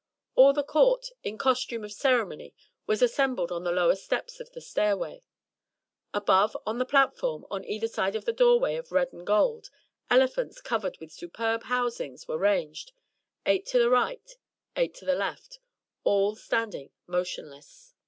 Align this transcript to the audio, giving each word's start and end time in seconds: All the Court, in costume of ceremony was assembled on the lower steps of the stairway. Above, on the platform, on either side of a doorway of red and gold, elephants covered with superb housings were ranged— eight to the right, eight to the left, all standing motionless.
All 0.33 0.51
the 0.51 0.63
Court, 0.63 1.11
in 1.23 1.37
costume 1.37 1.83
of 1.83 1.93
ceremony 1.93 2.55
was 2.87 3.03
assembled 3.03 3.51
on 3.51 3.63
the 3.63 3.71
lower 3.71 3.95
steps 3.95 4.39
of 4.39 4.51
the 4.51 4.59
stairway. 4.59 5.21
Above, 6.11 6.57
on 6.65 6.79
the 6.79 6.87
platform, 6.87 7.45
on 7.51 7.63
either 7.65 7.87
side 7.87 8.15
of 8.15 8.27
a 8.27 8.33
doorway 8.33 8.77
of 8.77 8.91
red 8.91 9.13
and 9.13 9.27
gold, 9.27 9.69
elephants 10.09 10.59
covered 10.59 10.97
with 10.97 11.11
superb 11.11 11.65
housings 11.65 12.27
were 12.27 12.39
ranged— 12.39 12.93
eight 13.45 13.67
to 13.67 13.77
the 13.77 13.91
right, 13.91 14.37
eight 14.75 14.95
to 14.95 15.05
the 15.05 15.13
left, 15.13 15.59
all 16.03 16.33
standing 16.35 16.89
motionless. 17.05 17.93